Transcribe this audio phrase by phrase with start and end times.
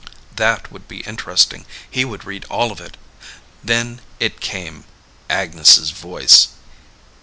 [0.35, 2.97] That would be interesting, he would read all of it.
[3.63, 4.85] Then it came,
[5.29, 6.47] Agnes' voice.